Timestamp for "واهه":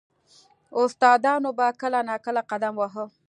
2.77-3.05